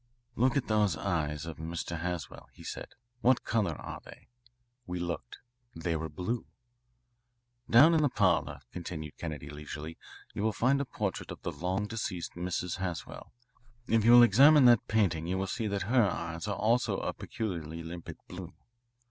"Look 0.35 0.57
at 0.57 0.65
those 0.65 0.97
eyes 0.97 1.45
of 1.45 1.57
Mr. 1.57 1.99
Haswell," 1.99 2.49
he 2.53 2.63
said. 2.63 2.87
"What 3.19 3.43
colour 3.43 3.73
are 3.75 4.01
they?" 4.03 4.29
We 4.87 4.97
looked. 4.99 5.37
They 5.75 5.95
were 5.95 6.09
blue. 6.09 6.47
"Down 7.69 7.93
in 7.93 8.01
the 8.01 8.09
parlour," 8.09 8.61
continued 8.71 9.15
Kennedy 9.19 9.47
leisurely, 9.51 9.99
"you 10.33 10.41
will 10.41 10.53
find 10.53 10.81
a 10.81 10.85
portrait 10.85 11.29
of 11.29 11.43
the 11.43 11.51
long 11.51 11.85
deceased 11.85 12.33
Mrs. 12.33 12.77
Haswell. 12.77 13.31
If 13.87 14.03
you 14.03 14.13
will 14.13 14.23
examine 14.23 14.65
that 14.65 14.87
painting 14.87 15.27
you 15.27 15.37
will 15.37 15.45
see 15.45 15.67
that 15.67 15.83
her 15.83 16.09
eyes 16.09 16.47
are 16.47 16.57
also 16.57 16.97
a 16.97 17.13
peculiarly 17.13 17.83
limpid 17.83 18.17
blue. 18.27 18.55